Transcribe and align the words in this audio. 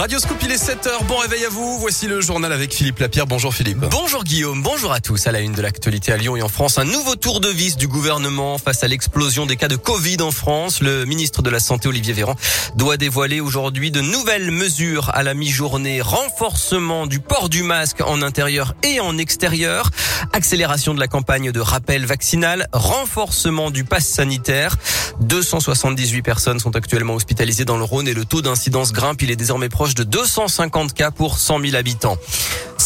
Radioscope, 0.00 0.38
il 0.42 0.50
est 0.50 0.56
7h. 0.56 1.04
Bon 1.08 1.18
réveil 1.18 1.44
à 1.44 1.50
vous. 1.50 1.78
Voici 1.78 2.06
le 2.06 2.22
journal 2.22 2.54
avec 2.54 2.72
Philippe 2.72 3.00
Lapierre. 3.00 3.26
Bonjour 3.26 3.52
Philippe. 3.52 3.80
Bonjour 3.80 4.24
Guillaume. 4.24 4.62
Bonjour 4.62 4.92
à 4.92 5.00
tous. 5.00 5.26
À 5.26 5.30
la 5.30 5.40
une 5.40 5.52
de 5.52 5.60
l'actualité 5.60 6.10
à 6.10 6.16
Lyon 6.16 6.36
et 6.36 6.42
en 6.42 6.48
France, 6.48 6.78
un 6.78 6.86
nouveau 6.86 7.16
tour 7.16 7.40
de 7.40 7.48
vis 7.48 7.76
du 7.76 7.86
gouvernement 7.86 8.56
face 8.56 8.82
à 8.82 8.88
l'explosion 8.88 9.44
des 9.44 9.56
cas 9.56 9.68
de 9.68 9.76
Covid 9.76 10.16
en 10.22 10.30
France. 10.30 10.80
Le 10.80 11.04
ministre 11.04 11.42
de 11.42 11.50
la 11.50 11.60
Santé, 11.60 11.86
Olivier 11.86 12.14
Véran, 12.14 12.34
doit 12.76 12.96
dévoiler 12.96 13.42
aujourd'hui 13.42 13.90
de 13.90 14.00
nouvelles 14.00 14.50
mesures 14.50 15.10
à 15.12 15.22
la 15.22 15.34
mi-journée. 15.34 16.00
Renforcement 16.00 17.06
du 17.06 17.20
port 17.20 17.50
du 17.50 17.62
masque 17.62 18.00
en 18.00 18.22
intérieur 18.22 18.74
et 18.82 19.00
en 19.00 19.18
extérieur. 19.18 19.90
Accélération 20.32 20.94
de 20.94 21.00
la 21.00 21.08
campagne 21.08 21.52
de 21.52 21.60
rappel 21.60 22.06
vaccinal. 22.06 22.68
Renforcement 22.72 23.70
du 23.70 23.84
pass 23.84 24.06
sanitaire. 24.06 24.76
278 25.20 26.22
personnes 26.22 26.58
sont 26.58 26.74
actuellement 26.74 27.16
hospitalisées 27.16 27.66
dans 27.66 27.76
le 27.76 27.84
Rhône 27.84 28.08
et 28.08 28.14
le 28.14 28.24
taux 28.24 28.40
d'incidence 28.40 28.92
grimpe. 28.94 29.20
Il 29.20 29.30
est 29.30 29.36
désormais 29.36 29.68
proche 29.68 29.89
de 29.94 30.04
250 30.04 30.94
cas 30.94 31.10
pour 31.10 31.38
100 31.38 31.60
000 31.60 31.76
habitants. 31.76 32.16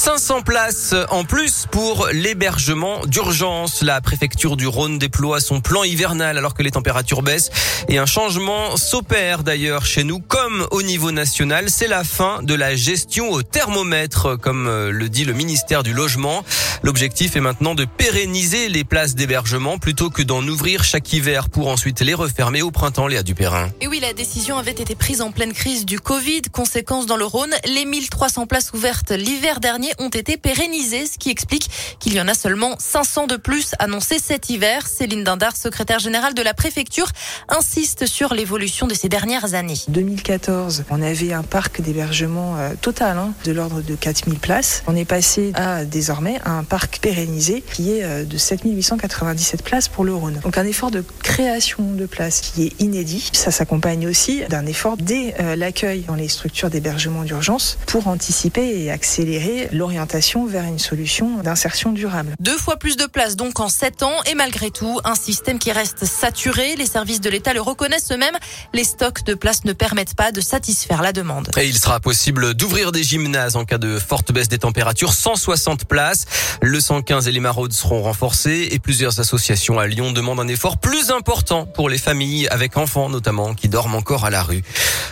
500 0.05 0.43
places 0.43 0.95
en 1.09 1.25
plus 1.25 1.65
pour 1.71 2.09
l'hébergement 2.13 3.07
d'urgence. 3.07 3.81
La 3.81 4.03
préfecture 4.03 4.59
du 4.59 4.67
Rhône 4.67 4.99
déploie 4.99 5.41
son 5.41 5.63
plan 5.63 5.83
hivernal 5.83 6.37
alors 6.37 6.53
que 6.53 6.63
les 6.63 6.73
températures 6.73 7.23
baissent 7.23 7.51
et 7.89 7.97
un 7.97 8.05
changement 8.05 8.77
s'opère 8.77 9.45
d'ailleurs 9.45 9.87
chez 9.87 10.05
nous 10.05 10.19
comme 10.19 10.67
au 10.73 10.83
niveau 10.83 11.11
national. 11.11 11.71
C'est 11.71 11.89
la 11.89 12.05
fin 12.05 12.43
de 12.43 12.53
la 12.53 12.77
gestion 12.77 13.31
au 13.31 13.43
thermomètre 13.43 14.39
comme 14.39 14.67
euh, 14.69 14.91
le 14.91 15.09
dit 15.09 15.25
le 15.25 15.33
ministère 15.33 15.83
du 15.83 15.95
Logement. 15.95 16.45
L'objectif 16.83 17.35
est 17.37 17.41
maintenant 17.41 17.75
de 17.75 17.87
pérenniser 17.87 18.69
les 18.69 18.85
places 18.85 19.15
d'hébergement 19.15 19.79
plutôt 19.79 20.11
que 20.11 20.21
d'en 20.21 20.47
ouvrir 20.47 20.85
chaque 20.85 21.11
hiver 21.15 21.49
pour 21.49 21.69
ensuite 21.69 22.03
les 22.03 22.13
refermer 22.13 22.61
au 22.61 22.71
printemps, 22.71 23.07
Léa 23.07 23.23
Dupérin. 23.23 23.71
Et 23.81 23.87
oui, 23.87 24.01
la 24.01 24.13
décision 24.13 24.59
avait 24.59 24.73
été 24.73 24.95
prise 24.95 25.23
en 25.23 25.31
pleine 25.31 25.55
crise 25.55 25.87
du 25.87 25.99
Covid. 25.99 26.43
Conséquence 26.53 27.07
dans 27.07 27.17
le 27.17 27.25
Rhône, 27.25 27.55
les 27.65 27.87
1300 27.87 28.47
places 28.47 28.71
ouvertes 28.75 29.13
l'hiver 29.13 29.61
dernier 29.61 29.94
ont 29.99 30.09
été 30.09 30.37
pérennisées, 30.37 31.07
ce 31.07 31.19
qui 31.19 31.31
explique 31.31 31.71
qu'il 31.99 32.15
y 32.15 32.21
en 32.21 32.29
a 32.29 32.35
seulement 32.35 32.77
500 32.79 33.27
de 33.27 33.37
plus 33.37 33.73
annoncés 33.79 34.19
cet 34.19 34.51
hiver. 34.51 34.87
Céline 34.87 35.25
Dindar, 35.25 35.57
secrétaire 35.57 35.99
générale 35.99 36.35
de 36.35 36.43
la 36.43 36.55
préfecture, 36.55 37.11
insiste 37.49 38.07
sur 38.07 38.35
l'évolution 38.35 38.87
de 38.87 38.95
ces 38.95 39.09
dernières 39.09 39.55
années. 39.55 39.79
2014, 39.89 40.85
on 40.91 41.03
avait 41.03 41.33
un 41.33 41.43
parc 41.43 41.81
d'hébergement 41.81 42.57
euh, 42.57 42.75
total 42.81 43.19
hein, 43.19 43.33
de 43.45 43.53
l'ordre 43.53 43.83
de 43.83 43.95
4000 43.95 44.39
places. 44.39 44.83
On 44.87 44.97
est 44.97 45.05
passé 45.05 45.53
à 45.55 45.85
désormais 45.85 46.41
à 46.45 46.53
un 46.53 46.65
parc 46.65 46.99
pérennisé 47.01 47.63
qui 47.73 47.93
est 47.93 48.05
euh, 48.05 48.25
de 48.25 48.37
7897 48.37 49.63
places 49.63 49.89
pour 49.89 50.05
le 50.05 50.15
Rhône. 50.15 50.41
Donc 50.43 50.59
un 50.59 50.65
effort 50.65 50.91
de 50.91 51.05
création 51.23 51.93
de 51.93 52.07
places 52.07 52.41
qui 52.41 52.65
est 52.65 52.81
inédit. 52.81 53.31
Ça 53.33 53.51
s'accompagne 53.51 54.07
aussi 54.07 54.43
d'un 54.49 54.67
effort 54.67 54.97
dès 54.97 55.35
euh, 55.41 55.57
l'accueil 55.57 56.05
dans 56.07 56.15
les 56.15 56.29
structures 56.29 56.71
d'hébergement 56.71 57.25
d'urgence 57.25 57.79
pour 57.87 58.09
anticiper 58.09 58.83
et 58.83 58.91
accélérer 58.91 59.69
l'orientation 59.85 60.47
vers 60.47 60.65
une 60.65 60.79
solution 60.79 61.43
d'insertion 61.43 61.93
durable. 61.93 62.35
Deux 62.41 62.57
fois 62.57 62.79
plus 62.79 62.97
de 62.97 63.05
places 63.05 63.37
donc 63.37 63.61
en 63.61 63.69
sept 63.69 64.03
ans 64.03 64.17
et 64.25 64.35
malgré 64.35 64.71
tout 64.71 64.99
un 65.05 65.15
système 65.15 65.59
qui 65.59 65.73
reste 65.73 66.07
saturé. 66.07 66.75
Les 66.77 66.87
services 66.87 67.21
de 67.21 67.29
l'État 67.29 67.53
le 67.53 67.61
reconnaissent 67.61 68.11
eux-mêmes. 68.11 68.39
Les 68.73 68.85
stocks 68.85 69.25
de 69.25 69.35
places 69.35 69.67
ne 69.67 69.75
permettent 69.75 70.15
pas 70.15 70.33
de 70.33 70.41
satisfaire 70.41 71.03
la 71.03 71.13
demande. 71.13 71.51
Et 71.59 71.67
il 71.67 71.77
sera 71.77 72.01
possible 72.01 72.55
d'ouvrir 72.55 72.93
des 72.93 73.03
gymnases 73.03 73.57
en 73.57 73.67
cas 73.67 73.77
de 73.77 73.99
forte 73.99 74.33
baisse 74.33 74.49
des 74.49 74.57
températures. 74.57 75.13
160 75.13 75.85
places. 75.85 76.25
Le 76.63 76.81
115 76.81 77.29
et 77.29 77.33
les 77.33 77.41
maraudes 77.41 77.75
seront 77.75 78.01
renforcés 78.01 78.69
et 78.71 78.79
plusieurs 78.79 79.21
associations 79.21 79.79
à 79.79 79.87
Lyon 79.87 80.13
demandent 80.13 80.41
un 80.41 80.49
effort 80.49 80.79
plus 80.79 81.11
important 81.11 81.67
pour 81.67 81.91
les 81.91 81.99
familles 81.99 82.49
avec 82.49 82.79
enfants 82.79 83.11
notamment 83.11 83.53
qui 83.53 83.69
dorment 83.69 83.97
encore 83.97 84.25
à 84.25 84.31
la 84.31 84.43
rue. 84.43 84.63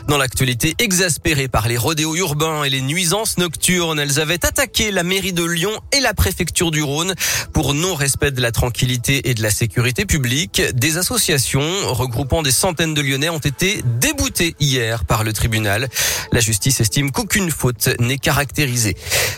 Dans 0.08 0.16
l'actualité, 0.16 0.74
exaspérée 0.78 1.48
par 1.48 1.68
les 1.68 1.76
rodéos 1.76 2.16
urbains 2.16 2.64
et 2.64 2.70
les 2.70 2.80
nuisances 2.80 3.36
nocturnes, 3.36 4.00
elles 4.00 4.18
avaient 4.18 4.44
attaqué 4.46 4.61
la 4.62 5.02
mairie 5.02 5.32
de 5.32 5.42
Lyon 5.42 5.72
et 5.90 5.98
la 5.98 6.14
préfecture 6.14 6.70
du 6.70 6.84
Rhône 6.84 7.14
pour 7.52 7.74
non-respect 7.74 8.30
de 8.30 8.40
la 8.40 8.52
tranquillité 8.52 9.28
et 9.28 9.34
de 9.34 9.42
la 9.42 9.50
sécurité 9.50 10.06
publique. 10.06 10.62
Des 10.74 10.98
associations 10.98 11.92
regroupant 11.92 12.42
des 12.42 12.52
centaines 12.52 12.94
de 12.94 13.00
Lyonnais 13.00 13.28
ont 13.28 13.38
été 13.38 13.82
déboutées 13.98 14.54
hier 14.60 15.04
par 15.04 15.24
le 15.24 15.32
tribunal. 15.32 15.88
La 16.30 16.38
justice 16.38 16.80
estime 16.80 17.10
qu'aucune 17.10 17.50
faute 17.50 17.90
n'est 17.98 18.18
caractérisée. 18.18 18.96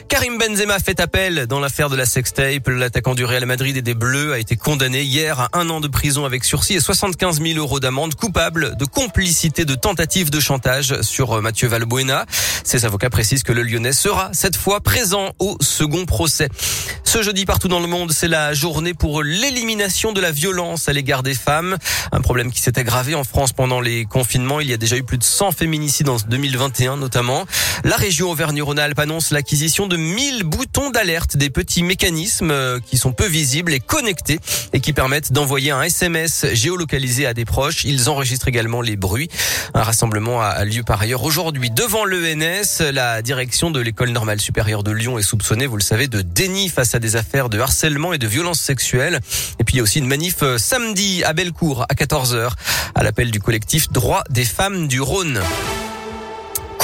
Karim 0.08 0.36
Benzema 0.38 0.78
fait 0.78 1.00
appel 1.00 1.46
dans 1.46 1.58
l'affaire 1.58 1.88
de 1.88 1.96
la 1.96 2.04
sextape. 2.04 2.68
L'attaquant 2.68 3.14
du 3.14 3.24
Real 3.24 3.46
Madrid 3.46 3.78
et 3.78 3.82
des 3.82 3.94
Bleus 3.94 4.34
a 4.34 4.38
été 4.38 4.56
condamné 4.56 5.02
hier 5.02 5.40
à 5.40 5.48
un 5.54 5.70
an 5.70 5.80
de 5.80 5.88
prison 5.88 6.26
avec 6.26 6.44
sursis 6.44 6.74
et 6.74 6.80
75 6.80 7.40
000 7.40 7.58
euros 7.58 7.80
d'amende 7.80 8.14
coupable 8.14 8.76
de 8.76 8.84
complicité 8.84 9.64
de 9.64 9.74
tentative 9.74 10.28
de 10.28 10.38
chantage 10.38 11.00
sur 11.00 11.40
Mathieu 11.40 11.68
Valbuena. 11.68 12.26
Ses 12.62 12.84
avocats 12.84 13.10
précisent 13.10 13.42
que 13.42 13.52
le 13.52 13.62
Lyonnais 13.62 13.92
sera 13.92 14.30
cette 14.34 14.56
fois 14.56 14.80
présent 14.80 15.13
au 15.38 15.56
second 15.60 16.06
procès. 16.06 16.48
Ce 17.04 17.22
jeudi, 17.22 17.44
partout 17.44 17.68
dans 17.68 17.78
le 17.78 17.86
monde, 17.86 18.10
c'est 18.10 18.26
la 18.26 18.54
journée 18.54 18.92
pour 18.92 19.22
l'élimination 19.22 20.12
de 20.12 20.20
la 20.20 20.32
violence 20.32 20.88
à 20.88 20.92
l'égard 20.92 21.22
des 21.22 21.34
femmes. 21.34 21.76
Un 22.10 22.20
problème 22.20 22.50
qui 22.50 22.60
s'est 22.60 22.76
aggravé 22.76 23.14
en 23.14 23.22
France 23.22 23.52
pendant 23.52 23.80
les 23.80 24.04
confinements. 24.04 24.58
Il 24.60 24.68
y 24.68 24.72
a 24.72 24.76
déjà 24.76 24.96
eu 24.96 25.04
plus 25.04 25.18
de 25.18 25.22
100 25.22 25.52
féminicides 25.52 26.08
en 26.08 26.16
2021 26.16 26.96
notamment. 26.96 27.44
La 27.84 27.96
région 27.96 28.30
Auvergne-Rhône-Alpes 28.30 28.98
annonce 28.98 29.30
l'acquisition 29.30 29.86
de 29.86 29.96
1000 29.96 30.42
boutons 30.42 30.90
d'alerte, 30.90 31.36
des 31.36 31.50
petits 31.50 31.84
mécanismes 31.84 32.50
euh, 32.50 32.80
qui 32.84 32.96
sont 32.96 33.12
peu 33.12 33.26
visibles 33.26 33.72
et 33.72 33.80
connectés 33.80 34.40
et 34.72 34.80
qui 34.80 34.92
permettent 34.92 35.32
d'envoyer 35.32 35.70
un 35.70 35.82
SMS 35.82 36.46
géolocalisé 36.52 37.26
à 37.26 37.34
des 37.34 37.44
proches. 37.44 37.84
Ils 37.84 38.08
enregistrent 38.08 38.48
également 38.48 38.80
les 38.80 38.96
bruits. 38.96 39.28
Un 39.74 39.82
rassemblement 39.82 40.42
a 40.42 40.64
lieu 40.64 40.82
par 40.82 41.00
ailleurs 41.00 41.22
aujourd'hui 41.22 41.70
devant 41.70 42.04
l'ENS. 42.04 42.82
La 42.92 43.22
direction 43.22 43.70
de 43.70 43.80
l'école 43.80 44.10
normale 44.10 44.40
supérieure 44.40 44.82
de 44.82 44.90
Lyon 44.94 45.18
est 45.18 45.22
soupçonnée, 45.22 45.66
vous 45.66 45.76
le 45.76 45.82
savez, 45.82 46.08
de 46.08 46.22
déni 46.22 46.68
face 46.68 46.94
à 46.94 46.98
des 46.98 47.16
affaires 47.16 47.48
de 47.48 47.58
harcèlement 47.58 48.12
et 48.12 48.18
de 48.18 48.26
violence 48.26 48.60
sexuelle. 48.60 49.20
Et 49.58 49.64
puis 49.64 49.74
il 49.74 49.76
y 49.78 49.80
a 49.80 49.82
aussi 49.82 49.98
une 49.98 50.06
manif 50.06 50.42
euh, 50.42 50.58
samedi 50.58 51.22
à 51.24 51.32
Bellecour 51.32 51.82
à 51.88 51.94
14h 51.94 52.52
à 52.94 53.02
l'appel 53.02 53.30
du 53.30 53.40
collectif 53.40 53.90
Droits 53.90 54.24
des 54.30 54.44
femmes 54.44 54.88
du 54.88 55.00
Rhône. 55.00 55.40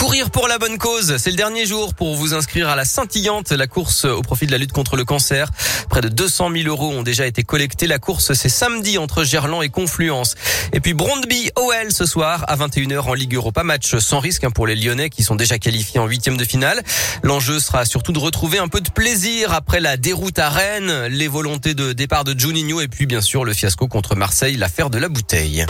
Courir 0.00 0.30
pour 0.30 0.48
la 0.48 0.56
bonne 0.56 0.78
cause, 0.78 1.18
c'est 1.18 1.28
le 1.28 1.36
dernier 1.36 1.66
jour 1.66 1.92
pour 1.92 2.16
vous 2.16 2.32
inscrire 2.32 2.70
à 2.70 2.74
la 2.74 2.86
scintillante, 2.86 3.52
la 3.52 3.66
course 3.66 4.06
au 4.06 4.22
profit 4.22 4.46
de 4.46 4.50
la 4.50 4.56
lutte 4.56 4.72
contre 4.72 4.96
le 4.96 5.04
cancer. 5.04 5.50
Près 5.90 6.00
de 6.00 6.08
200 6.08 6.50
000 6.54 6.68
euros 6.68 6.90
ont 6.90 7.02
déjà 7.02 7.26
été 7.26 7.42
collectés. 7.42 7.86
La 7.86 7.98
course, 7.98 8.32
c'est 8.32 8.48
samedi 8.48 8.96
entre 8.96 9.24
Gerland 9.24 9.62
et 9.62 9.68
Confluence. 9.68 10.36
Et 10.72 10.80
puis 10.80 10.94
Brondby 10.94 11.50
OL 11.54 11.92
ce 11.92 12.06
soir 12.06 12.46
à 12.48 12.56
21h 12.56 13.00
en 13.00 13.12
Ligue 13.12 13.34
Europa. 13.34 13.62
Match 13.62 13.94
sans 13.98 14.20
risque 14.20 14.44
hein, 14.44 14.50
pour 14.50 14.66
les 14.66 14.74
Lyonnais 14.74 15.10
qui 15.10 15.22
sont 15.22 15.36
déjà 15.36 15.58
qualifiés 15.58 16.00
en 16.00 16.06
huitième 16.06 16.38
de 16.38 16.44
finale. 16.46 16.82
L'enjeu 17.22 17.60
sera 17.60 17.84
surtout 17.84 18.12
de 18.12 18.18
retrouver 18.18 18.58
un 18.58 18.68
peu 18.68 18.80
de 18.80 18.88
plaisir 18.88 19.52
après 19.52 19.80
la 19.80 19.98
déroute 19.98 20.38
à 20.38 20.48
Rennes, 20.48 21.08
les 21.10 21.28
volontés 21.28 21.74
de 21.74 21.92
départ 21.92 22.24
de 22.24 22.38
Juninho 22.38 22.80
et 22.80 22.88
puis 22.88 23.04
bien 23.04 23.20
sûr 23.20 23.44
le 23.44 23.52
fiasco 23.52 23.86
contre 23.86 24.16
Marseille, 24.16 24.56
l'affaire 24.56 24.88
de 24.88 24.96
la 24.96 25.10
bouteille. 25.10 25.66